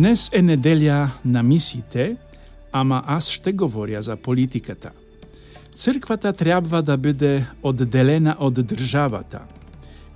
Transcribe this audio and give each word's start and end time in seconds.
Днес 0.00 0.30
е 0.32 0.40
неделја 0.40 1.08
на 1.24 1.42
мисите, 1.42 2.16
ама 2.72 3.02
аз 3.06 3.28
ще 3.30 3.52
говоря 3.52 4.02
за 4.02 4.16
политиката. 4.16 4.90
Црквата 5.74 6.32
треба 6.32 6.82
да 6.82 6.96
биде 6.96 7.44
одделена 7.62 8.36
од 8.38 8.54
државата. 8.54 9.40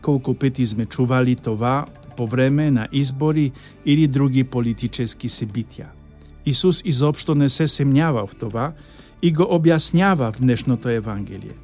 Колку 0.03 0.35
пети 0.35 0.67
сме 0.67 0.87
чували 0.87 1.37
това 1.37 1.85
по 2.17 2.27
време 2.27 2.71
на 2.71 2.89
избори 2.93 3.53
или 3.85 4.07
други 4.07 4.45
политически 4.45 5.29
себитја. 5.29 5.93
Исус 6.47 6.81
изопшто 6.85 7.35
не 7.35 7.49
се 7.49 7.69
семњава 7.69 8.25
в 8.27 8.35
това 8.41 8.73
и 9.23 9.33
го 9.33 9.43
објаснява 9.43 10.33
в 10.33 10.41
днешното 10.41 10.89
Евангелие. 10.89 11.61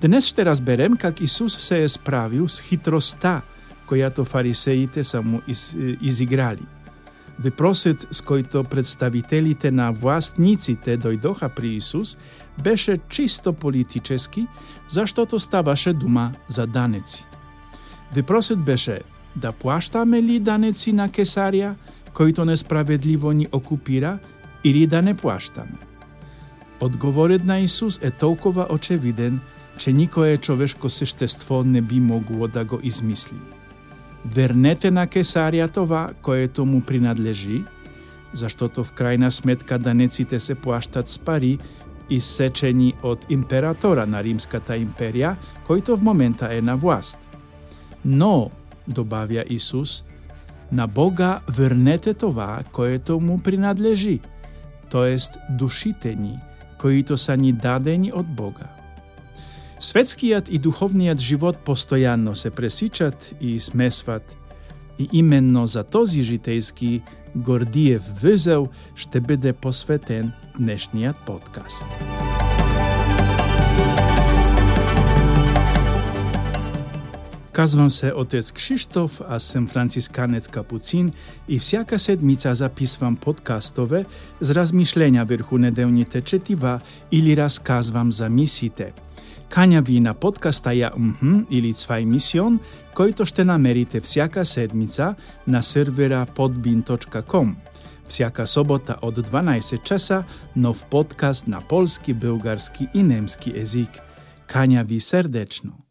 Денес 0.00 0.26
ще 0.26 0.44
разберем 0.44 0.96
как 0.96 1.20
Исус 1.20 1.58
се 1.58 1.84
е 1.84 1.88
справил 1.88 2.48
с 2.48 2.60
хитроста 2.60 3.42
којато 3.86 4.24
фарисеите 4.24 5.04
са 5.04 5.22
му 5.22 5.40
из, 5.48 5.76
изиграли. 6.00 6.79
Въпросът 7.40 8.06
с 8.10 8.20
којто 8.20 8.64
представителите 8.68 9.70
на 9.70 9.90
властниците 9.92 10.98
дојдоха 10.98 11.48
при 11.48 11.74
Исус 11.76 12.16
беше 12.62 12.96
чисто 13.08 13.52
политически, 13.52 14.46
заштото 14.88 15.38
ставаше 15.38 15.92
дума 15.92 16.32
за 16.48 16.66
данеци. 16.66 17.26
Въпросът 18.16 18.64
беше 18.64 19.00
да 19.36 19.52
плаштаме 19.52 20.22
ли 20.22 20.40
данеци 20.40 20.92
на 20.92 21.08
Кесарија, 21.08 21.74
којто 22.12 22.44
несправедливо 22.44 23.32
ни 23.32 23.46
окупира, 23.52 24.18
или 24.64 24.86
да 24.86 25.02
не 25.02 25.14
плаштаме? 25.14 25.78
Одговорот 26.80 27.44
на 27.44 27.60
Исус 27.60 27.98
е 28.02 28.10
толкова 28.10 28.66
очевиден, 28.70 29.40
че 29.78 29.92
никое 29.92 30.36
човешко 30.36 30.90
сештество 30.90 31.64
не 31.64 31.80
би 31.80 32.00
могло 32.00 32.48
да 32.48 32.64
го 32.64 32.80
измисли. 32.82 33.36
Вернете 34.24 34.90
на 34.90 35.06
Кесарија 35.06 35.72
това 35.72 36.10
което 36.22 36.66
му 36.66 36.80
принадлежи, 36.80 37.64
заштото 38.32 38.84
в 38.84 38.92
крајна 38.92 39.30
сметка 39.30 39.78
данеците 39.78 40.38
се 40.40 40.54
плаштат 40.54 41.08
с 41.08 41.18
пари 41.18 41.58
исечени 42.10 42.94
од 43.02 43.24
императора 43.28 44.06
на 44.06 44.22
Римската 44.22 44.76
империја, 44.76 45.36
којто 45.68 45.96
в 45.96 46.02
момента 46.02 46.50
е 46.54 46.60
на 46.60 46.76
власт. 46.76 47.18
Но, 48.04 48.50
добавја 48.88 49.44
Исус, 49.48 50.04
на 50.72 50.86
Бога 50.86 51.40
вернете 51.48 52.14
това 52.14 52.62
което 52.72 53.20
му 53.20 53.38
принадлежи, 53.38 54.20
тоест 54.90 55.38
душите 55.50 56.14
ни, 56.14 56.38
които 56.78 57.16
са 57.16 57.36
ни 57.36 57.52
дадени 57.52 58.12
од 58.12 58.26
Бога. 58.26 58.79
Светскиот 59.80 60.50
и 60.52 60.58
духовниот 60.60 61.22
живот 61.24 61.62
постојано 61.64 62.34
се 62.36 62.50
пресичат 62.52 63.30
и 63.40 63.56
смесват 63.60 64.36
и 64.98 65.08
именно 65.12 65.64
за 65.66 65.84
този 65.84 66.20
житејски 66.20 67.00
Гордиев 67.34 68.02
везел 68.22 68.68
ще 68.94 69.20
биде 69.20 69.52
посветен 69.52 70.32
днешниот 70.58 71.16
подкаст. 71.26 71.84
Казвам 77.52 77.90
се 77.90 78.12
отец 78.16 78.52
Кшиштоф, 78.52 79.20
а 79.28 79.40
сум 79.40 79.66
францисканец 79.66 80.48
капуцин 80.48 81.12
и 81.48 81.58
всяка 81.58 81.98
седмица 81.98 82.54
записвам 82.54 83.16
подкастове 83.16 84.04
с 84.40 84.52
размишлења 84.52 85.24
врху 85.24 85.58
неделните 85.58 86.20
четива 86.20 86.80
или 87.12 87.36
разказвам 87.36 88.12
за 88.12 88.28
мисите– 88.28 88.92
Кања 89.50 89.80
ви 89.82 89.96
на 89.98 90.12
подкаста 90.14 90.70
Ја 90.70 90.92
МХ 90.94 91.48
или 91.50 91.72
Цвај 91.74 92.04
Мисион, 92.06 92.60
којто 92.94 93.24
ще 93.26 93.44
намерите 93.44 94.00
всяка 94.00 94.44
седмица 94.44 95.14
на 95.46 95.62
сервера 95.62 96.26
podbin.com. 96.36 97.54
Всяка 98.06 98.46
собота 98.46 98.98
од 99.02 99.18
12 99.18 99.82
часа 99.82 100.24
нов 100.54 100.84
подкаст 100.84 101.48
на 101.48 101.60
полски, 101.60 102.14
белгарски 102.14 102.88
и 102.94 103.02
немски 103.02 103.52
език. 103.56 103.98
Кања 104.46 104.86
ви 104.86 105.00
сердечно. 105.00 105.89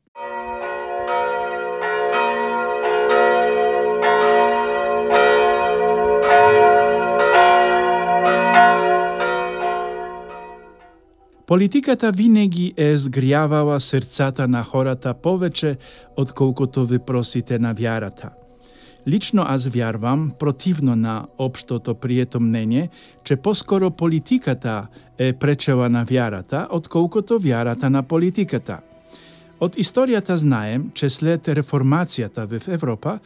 Политиката 11.49 12.11
винеги 12.11 12.73
е 12.77 12.91
згријавала 12.93 13.79
срцата 13.81 14.45
на 14.47 14.59
хората 14.63 15.15
повеќе 15.17 15.71
од 16.13 16.33
колкото 16.37 16.83
ви 16.85 16.99
просите 16.99 17.57
на 17.59 17.71
вярата. 17.73 18.29
Лично 19.07 19.45
аз 19.47 19.65
вярвам, 19.67 20.29
противно 20.39 20.95
на 20.95 21.25
општото 21.37 21.95
прието 21.95 22.39
мнение, 22.39 22.89
че 23.23 23.35
поскоро 23.35 23.89
политиката 23.91 24.87
е 25.17 25.33
пречела 25.33 25.89
на 25.89 26.03
вярата, 26.03 26.67
отколкото 26.71 27.39
вярата 27.39 27.89
на 27.89 28.03
политиката. 28.03 28.79
Од 29.59 29.75
историјата 29.75 30.37
знаем, 30.37 30.91
че 30.93 31.09
след 31.09 31.47
реформацијата 31.47 32.45
в 32.45 32.67
Европа 32.67 33.19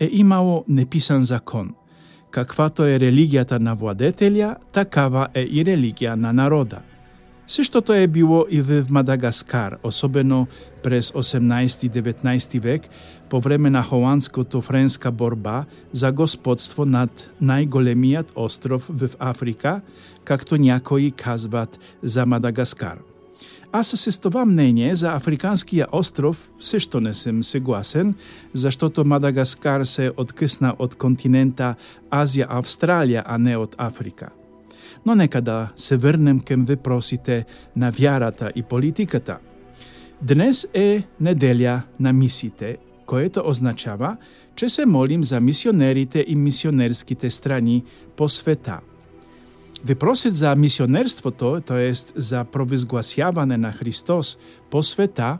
е 0.00 0.08
имало 0.12 0.64
неписан 0.68 1.24
закон. 1.24 1.74
Каквато 2.30 2.84
е 2.84 2.98
религијата 2.98 3.58
на 3.58 3.76
владетелја, 3.76 4.56
такава 4.72 5.28
е 5.34 5.46
и 5.46 5.64
религија 5.64 6.14
на 6.14 6.32
народа. 6.32 6.87
Сиштото 7.48 7.92
е 7.92 8.06
било 8.06 8.44
и 8.50 8.62
в 8.62 8.84
Мадагаскар, 8.90 9.76
особено 9.82 10.46
през 10.82 11.10
18-19 11.10 12.60
век, 12.60 12.82
по 13.30 13.40
време 13.40 13.70
на 13.70 13.82
холандското-френска 13.82 15.10
борба 15.10 15.64
за 15.92 16.12
господство 16.12 16.84
над 16.84 17.30
најголемиот 17.42 18.36
остров 18.36 18.86
в 18.88 19.08
Африка, 19.18 19.80
както 20.24 20.56
някои 20.56 21.10
казват 21.10 21.78
за 22.02 22.26
Мадагаскар. 22.26 22.98
Аз 23.72 23.88
се 23.88 24.12
с 24.12 24.18
това 24.18 24.44
мнение 24.44 24.94
за 24.94 25.12
Африканския 25.12 25.86
остров 25.92 26.50
се 26.60 26.78
што 26.78 27.00
не 27.00 27.14
сум 27.14 27.42
согласен, 27.42 28.14
заштото 28.52 29.04
Мадагаскар 29.04 29.84
се 29.84 30.12
откъсна 30.16 30.74
од 30.78 31.00
континента 31.00 31.76
Азија-Австралија, 32.10 33.22
а 33.24 33.38
не 33.38 33.56
од 33.56 33.74
Африка 33.78 34.28
но 35.06 35.14
нека 35.14 35.40
да 35.40 35.68
се 35.76 35.96
врнем 35.96 36.40
кем 36.40 36.64
вепросите 36.64 37.44
на 37.76 37.90
вярата 37.90 38.52
и 38.54 38.62
политиката. 38.62 39.38
Днес 40.22 40.68
е 40.74 41.02
неделја 41.22 41.80
на 42.00 42.12
мисите, 42.12 42.76
което 43.06 43.42
означава, 43.46 44.16
че 44.56 44.68
се 44.68 44.86
молим 44.86 45.24
за 45.24 45.40
мисионерите 45.40 46.24
и 46.28 46.36
мисионерските 46.36 47.30
страни 47.30 47.84
по 48.16 48.28
света. 48.28 48.80
Въпросът 49.84 50.34
за 50.34 50.56
мисионерството, 50.56 51.60
т.е. 51.60 51.92
за 52.16 52.44
провизгласяване 52.44 53.56
на 53.56 53.72
Христос 53.72 54.38
по 54.70 54.82
света, 54.82 55.38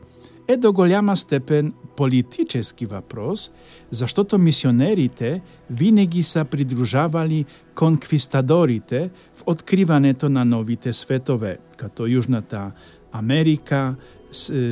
е 0.49 0.57
до 0.57 0.73
голяма 0.73 1.17
степен 1.17 1.73
политически 1.97 2.87
въпрос, 2.87 3.51
заштото 3.91 4.39
мисионерите 4.39 5.43
винаги 5.71 6.23
са 6.23 6.45
придружавали 6.45 7.45
конквистадорите 7.75 9.11
в 9.37 9.43
откриването 9.47 10.29
на 10.29 10.45
новите 10.45 10.93
светове, 10.93 11.59
като 11.77 12.07
Южната 12.07 12.73
Америка, 13.13 13.95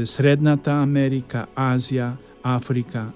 Средната 0.04 0.72
Америка, 0.72 1.46
Азија, 1.56 2.12
Африка. 2.42 3.06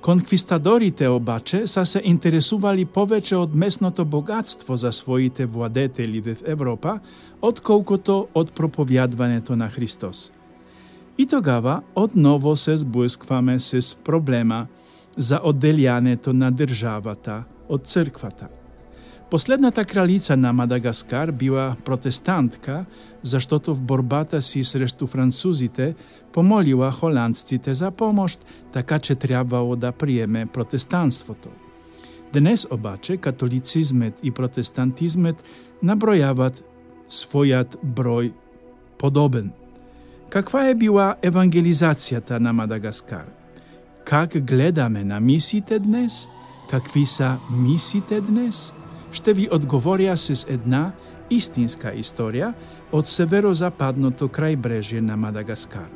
Конквистадорите 0.00 1.08
обаче 1.08 1.66
са 1.66 1.84
се 1.86 2.00
интересували 2.04 2.86
повеќе 2.86 3.36
од 3.36 3.54
местното 3.54 4.04
богатство 4.04 4.76
за 4.76 4.92
своите 4.92 5.46
владетели 5.46 6.20
в 6.20 6.36
Европа, 6.44 7.00
отколкото 7.42 8.28
од 8.34 8.52
проповядването 8.52 9.56
на 9.56 9.68
Христос. 9.68 10.32
И 11.20 11.26
тогава 11.26 11.82
одново 11.94 12.56
се 12.56 12.76
сблъскваме 12.76 13.58
с 13.58 13.96
проблема 14.04 14.66
за 15.16 15.36
одделјането 15.44 16.32
на 16.32 16.48
државата 16.52 17.44
од 17.68 17.84
црквата. 17.84 18.48
Последната 19.30 19.84
кралица 19.84 20.36
на 20.36 20.52
Мадагаскар 20.52 21.32
била 21.32 21.76
протестантка, 21.84 22.84
заштото 23.22 23.74
в 23.74 23.82
борбата 23.82 24.42
си 24.42 24.64
срещу 24.64 25.06
французите 25.06 25.94
помолила 26.32 26.90
холандците 26.90 27.74
за 27.74 27.90
помощ, 27.90 28.40
така 28.72 28.98
че 28.98 29.14
требало 29.14 29.76
да 29.76 29.92
приеме 29.92 30.46
протестанството. 30.46 31.48
Денес 32.32 32.66
обаче 32.70 33.16
католицизмет 33.16 34.20
и 34.22 34.30
протестантизмет 34.30 35.44
набројават 35.84 36.64
својат 37.10 37.76
број 37.84 38.32
подобен– 38.96 39.52
Каква 40.30 40.68
е 40.70 40.74
била 40.78 41.16
евангелизацијата 41.26 42.38
на 42.38 42.52
Мадагаскар? 42.52 43.26
Как 44.04 44.36
гледаме 44.46 45.04
на 45.04 45.20
мисите 45.20 45.78
днес? 45.78 46.28
Какви 46.70 47.06
са 47.06 47.38
мисите 47.50 48.20
днес? 48.20 48.72
Ще 49.12 49.32
ви 49.32 49.48
одговоря 49.52 50.16
с 50.16 50.46
една 50.48 50.92
истинска 51.30 51.90
историја 51.98 52.52
од 52.92 53.10
северозападното 53.10 54.30
крајбрежје 54.30 55.00
на 55.00 55.16
Мадагаскар. 55.16 55.90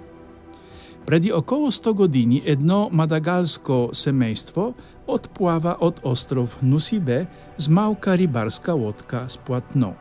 Преди 1.07 1.33
околу 1.33 1.71
100 1.71 1.95
години 1.95 2.43
едно 2.45 2.89
мадагалско 2.93 3.95
семејство 3.95 4.73
отплава 5.07 5.77
од 5.81 6.01
остров 6.03 6.59
Нусибе 6.63 7.27
с 7.59 7.69
малка 7.69 8.19
рибарска 8.19 8.75
лодка 8.75 9.27
с 9.29 9.39
платно. 9.39 9.95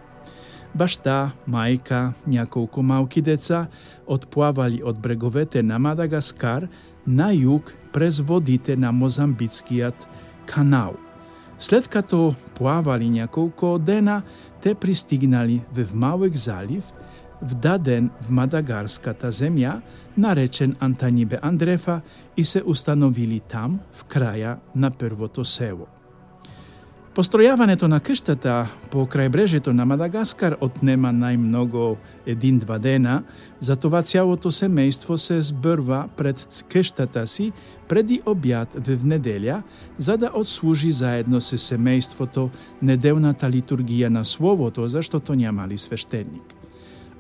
Башта, 0.76 1.32
мајка, 1.48 2.14
няколку 2.28 2.82
малки 2.82 3.22
деца 3.22 3.68
отплавали 4.08 4.82
од 4.84 4.98
бреговете 5.00 5.64
на 5.64 5.78
Мадагаскар 5.80 6.68
на 7.06 7.30
југ 7.34 7.74
през 7.94 8.20
водите 8.20 8.76
на 8.76 8.92
Мозамбицкиот 8.92 10.08
канал. 10.46 10.96
След 11.60 11.88
като 11.88 12.36
плавали 12.56 13.10
няколко 13.10 13.80
дена, 13.80 14.22
те 14.62 14.76
пристигнали 14.76 15.62
в 15.74 15.94
малек 15.94 16.36
залив– 16.36 16.84
вдаден 17.44 18.10
в 18.22 18.32
Мадагарската 18.32 19.32
земја, 19.32 19.82
наречен 20.18 20.76
Антанибе 20.80 21.40
Андрефа, 21.42 22.02
и 22.38 22.46
се 22.46 22.64
установили 22.66 23.40
там, 23.40 23.80
в 23.94 24.06
краја 24.06 24.58
на 24.76 24.92
првото 24.92 25.46
село. 25.46 25.88
Постројавањето 27.14 27.86
на 27.86 28.00
кштата 28.02 28.54
по 28.90 29.04
крајбрежето 29.06 29.70
на 29.70 29.86
Мадагаскар 29.86 30.56
отнема 30.66 31.12
најмногу 31.14 31.92
един-два 32.26 32.80
дена, 32.82 33.20
затова 33.60 34.02
цялото 34.02 34.50
семејство 34.50 35.14
се 35.22 35.38
збрва 35.42 36.08
пред 36.18 36.64
кштата 36.74 37.28
си 37.28 37.52
преди 37.88 38.18
објад 38.26 38.74
в 38.74 39.06
неделја, 39.06 39.62
за 39.98 40.18
да 40.18 40.32
отслужи 40.34 40.92
заедно 40.92 41.42
се 41.42 41.58
семејството 41.62 42.50
неделната 42.82 43.46
литургија 43.46 44.10
на 44.10 44.26
Словото, 44.26 44.88
заштото 44.88 45.36
нямали 45.36 45.78
свештеник. 45.78 46.56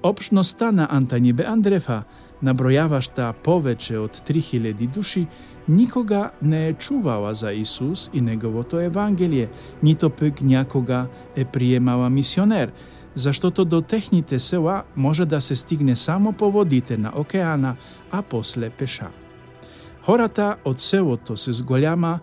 Обшноста 0.03 0.71
на 0.71 0.87
Антанибе 0.91 1.45
Андрефа, 1.45 2.03
набројавашта 2.43 3.31
повеќе 3.43 3.97
од 4.03 4.19
3000 4.27 4.87
души, 4.93 5.25
никога 5.67 6.31
не 6.41 6.67
е 6.67 6.73
чувала 6.73 7.33
за 7.35 7.53
Исус 7.53 8.09
и 8.13 8.21
неговото 8.21 8.79
Евангелие, 8.79 9.49
нито 9.83 10.09
пък 10.09 10.41
някога 10.41 11.07
е 11.35 11.45
приемала 11.45 12.09
мисионер, 12.09 12.71
заштото 13.15 13.65
до 13.65 13.81
техните 13.81 14.39
села 14.39 14.83
може 14.95 15.25
да 15.25 15.41
се 15.41 15.55
стигне 15.55 15.95
само 15.95 16.33
по 16.33 16.51
водите 16.51 16.97
на 16.97 17.11
океана, 17.15 17.75
а 18.11 18.21
после 18.21 18.69
пеша. 18.69 19.07
Хората 20.03 20.55
од 20.65 20.79
селото 20.79 21.37
се 21.37 21.53
зголяма 21.53 21.97
голема 21.97 22.19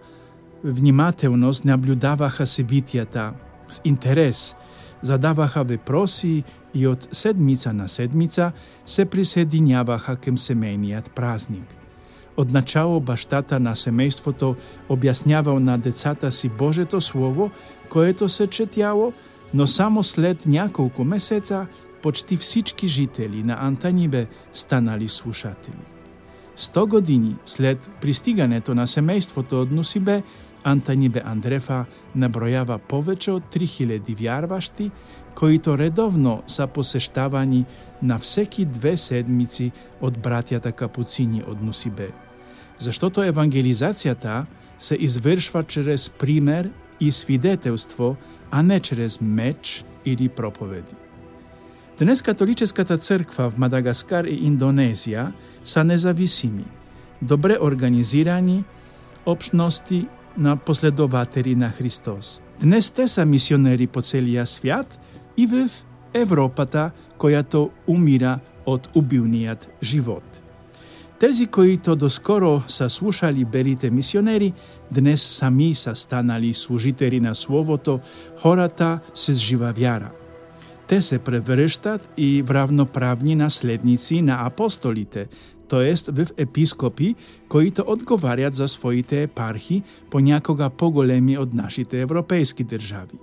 внимателност 0.65 1.65
наблюдаваха 1.65 2.47
себитијата 2.47 3.33
с 3.71 3.81
интерес, 3.85 4.57
задаваха 5.03 5.65
въпроси 5.65 6.45
и 6.75 6.87
од 6.87 7.09
седмица 7.13 7.73
на 7.73 7.89
седмица 7.89 8.53
се 8.87 9.05
присоединяваха 9.05 10.17
кем 10.17 10.37
семејниот 10.37 11.11
празник. 11.15 11.77
Од 12.37 12.53
начало 12.53 13.01
баштата 13.01 13.59
на 13.59 13.75
семејството 13.75 14.55
објаснявал 14.89 15.59
на 15.59 15.79
децата 15.79 16.31
си 16.33 16.49
Божето 16.49 17.01
Слово, 17.01 17.51
което 17.89 18.29
се 18.29 18.47
четјало, 18.47 19.13
но 19.55 19.67
само 19.67 20.03
след 20.03 20.47
няколку 20.47 21.05
месеца 21.05 21.67
почти 22.03 22.37
всички 22.37 22.89
жители 22.89 23.43
на 23.43 23.67
Антанибе 23.67 24.27
станали 24.53 25.09
слушатели. 25.09 25.85
Сто 26.57 26.87
години 26.87 27.37
след 27.45 27.91
пристигането 28.01 28.75
на 28.75 28.87
семејството 28.87 29.63
од 29.63 29.73
Нусибе, 29.73 30.23
Антанибе 30.65 31.23
Андрефа 31.25 31.87
набројава 32.17 32.77
повеќе 32.77 33.33
од 33.33 33.47
3000 33.55 34.17
вјарвашти, 34.19 34.91
които 35.35 35.79
редовно 35.79 36.43
са 36.47 36.67
посештавани 36.67 37.65
на 38.03 38.19
всеки 38.19 38.65
две 38.65 38.97
седмици 38.97 39.73
од 40.01 40.17
братјата 40.19 40.73
капуцини 40.73 41.43
од 41.47 41.63
Нусибе. 41.63 42.11
Заштото 42.79 43.25
евангелизацијата 43.25 44.45
се 44.79 44.97
извршва 45.01 45.65
чрез 45.65 46.09
пример 46.09 46.71
и 47.01 47.13
свидетелство, 47.13 48.17
а 48.51 48.63
не 48.63 48.81
чрез 48.81 49.21
меч 49.21 49.85
или 50.05 50.29
проповеди. 50.29 50.95
Днес 51.99 52.23
католическата 52.23 52.99
црква 52.99 53.51
в 53.51 53.59
Мадагаскар 53.59 54.25
и 54.25 54.49
Индонезија 54.49 55.33
са 55.65 55.85
независими, 55.85 56.65
добре 57.23 57.59
организирани 57.61 58.65
обшности 59.27 60.07
на 60.39 60.57
последователи 60.57 61.55
на 61.55 61.69
Христос. 61.69 62.43
Днес 62.61 62.91
те 62.91 63.09
са 63.09 63.27
мисионери 63.27 63.87
по 63.87 64.03
целиот 64.03 64.49
свят 64.49 65.01
и 65.41 65.47
в 65.47 65.69
Европата, 66.15 66.91
којато 67.17 67.71
умира 67.89 68.41
од 68.69 68.91
убилниот 68.95 69.69
живот. 69.83 70.41
Тези 71.21 71.47
кои-то 71.47 71.97
доскоро 71.97 72.63
са 72.69 72.91
слушали 72.91 73.45
белите 73.45 73.91
мисионери, 73.91 74.53
днес 74.93 75.23
сами 75.23 75.75
са 75.75 75.95
станали 75.95 76.55
служители 76.55 77.21
на 77.21 77.35
Словото, 77.35 78.01
хората 78.41 79.01
се 79.15 79.33
жива 79.33 79.73
вяра. 79.77 80.11
Те 80.87 81.03
се 81.03 81.19
преврштат 81.19 82.11
и 82.17 82.43
вравноправни 82.43 83.35
наследници 83.35 84.23
на 84.23 84.47
апостолите, 84.47 85.29
тоест 85.69 86.09
в 86.13 86.27
епископи, 86.37 87.15
които 87.49 87.83
одговарјат 87.83 88.53
за 88.53 88.69
своите 88.69 89.23
епархи, 89.23 89.83
понякога 90.11 90.71
поголеми 90.71 91.39
од 91.39 91.55
нашите 91.55 92.01
европейски 92.01 92.65
држави. 92.65 93.21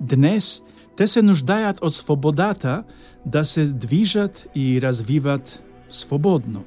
Днес, 0.00 0.62
те 0.96 1.06
се 1.06 1.22
нуждаат 1.22 1.82
од 1.82 1.92
свободата 1.92 2.84
да 3.26 3.44
се 3.44 3.66
движат 3.66 4.48
и 4.54 4.82
развиват 4.82 5.62
свободно. 5.88 6.64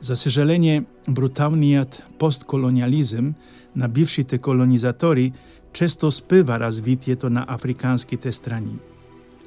За 0.00 0.16
сожаление, 0.16 0.84
бруталниот 1.08 2.02
постколониализм 2.18 3.32
на 3.76 3.88
бившите 3.88 4.38
колонизатори 4.38 5.32
често 5.72 6.10
спива 6.10 6.60
развитието 6.60 7.30
на 7.30 7.44
африканските 7.48 8.32
страни. 8.32 8.78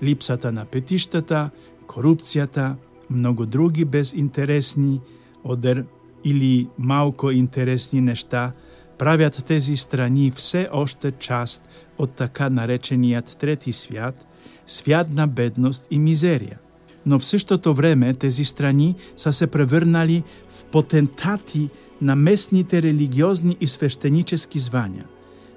Липсата 0.04 0.52
на 0.52 0.66
петиштата, 0.66 1.50
корупцијата, 1.88 2.76
многу 3.10 3.46
други 3.46 3.86
безинтересни, 3.86 5.02
одер 5.44 5.86
или 6.24 6.68
малко 6.78 7.32
интересни 7.32 8.02
нешта, 8.02 8.52
правят 8.98 9.44
тези 9.46 9.78
страни 9.78 10.32
все 10.36 10.68
още 10.72 11.12
част 11.12 11.70
од 11.98 12.16
така 12.16 12.50
наречениот 12.50 13.38
трети 13.38 13.74
свят, 13.74 14.28
свят 14.66 15.14
на 15.14 15.28
бедност 15.28 15.88
и 15.92 16.00
мизерија. 16.00 16.58
Но 17.06 17.20
в 17.20 17.26
същото 17.26 17.74
време 17.74 18.14
тези 18.14 18.46
страни 18.46 18.96
са 19.18 19.34
се 19.34 19.48
преврнали 19.48 20.24
в 20.50 20.64
потентати 20.66 21.70
на 22.02 22.16
местните 22.16 22.82
религиозни 22.82 23.58
и 23.62 23.68
свештенически 23.68 24.60
звания. 24.60 25.06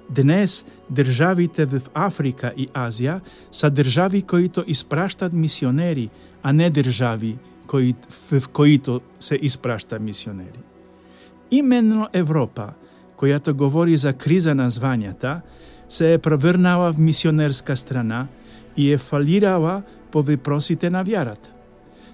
Днес 0.09 0.65
државите 0.91 1.65
в 1.65 1.81
Африка 1.93 2.53
и 2.57 2.67
Азија 2.67 3.19
са 3.51 3.69
држави 3.69 4.21
кои-то 4.21 4.63
мисионери, 5.33 6.09
а 6.43 6.53
не 6.53 6.69
држави 6.69 7.37
кои, 7.67 7.95
в 8.31 8.47
които 8.47 9.01
се 9.19 9.39
испрашта 9.41 9.99
мисионери. 9.99 10.59
Именно 11.51 12.07
Европа, 12.13 12.73
којато 13.17 13.53
говори 13.53 13.97
за 13.97 14.13
криза 14.13 14.55
на 14.55 14.69
звањата, 14.71 15.41
се 15.89 16.13
е 16.13 16.17
преврнала 16.17 16.93
в 16.93 16.97
мисионерска 16.97 17.75
страна 17.75 18.27
и 18.77 18.91
е 18.93 18.97
фалирала 18.97 19.83
по 20.11 20.21
випросите 20.21 20.89
на 20.89 21.03
вярата. 21.03 21.49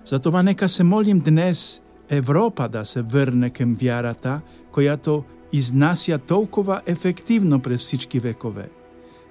Затова 0.06 0.44
нека 0.44 0.70
се 0.70 0.84
молим 0.84 1.20
днес 1.20 1.82
Европа 2.10 2.70
да 2.70 2.86
се 2.86 3.02
врне 3.02 3.50
кем 3.50 3.76
вярата, 3.76 4.42
којато 4.72 5.24
изнася 5.54 6.18
толкова 6.18 6.82
ефективно 6.86 7.60
през 7.60 7.82
всички 7.82 8.20
векове. 8.20 8.70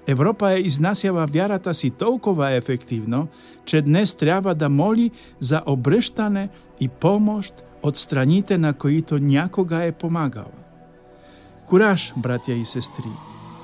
Европа 0.07 0.52
е 0.52 0.61
изнасяла 0.61 1.26
вярата 1.26 1.75
си 1.75 1.91
толкова 1.91 2.50
ефективно, 2.50 3.29
че 3.64 3.83
днес 3.83 4.14
трябва 4.14 4.55
да 4.55 4.69
моли 4.69 5.11
за 5.41 5.62
обръщане 5.67 6.49
и 6.81 6.88
помощ 6.88 7.55
од 7.83 7.97
страните 7.97 8.59
на 8.59 8.75
които 8.75 9.19
някога 9.19 9.85
е 9.85 9.93
помагала. 9.93 10.62
Кураж, 11.66 12.12
братја 12.16 12.61
и 12.61 12.64
сестри, 12.64 13.11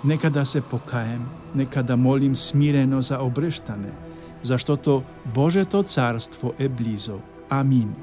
нека 0.05 0.31
да 0.31 0.45
се 0.47 0.61
покаем, 0.61 1.29
нека 1.55 1.83
да 1.83 1.97
молим 1.97 2.37
смирено 2.37 3.03
за 3.03 3.19
обрештане, 3.21 3.91
заштото 4.43 5.03
Божето 5.35 5.83
царство 5.83 6.55
е 6.59 6.69
близо. 6.69 7.19
Амин. 7.51 7.95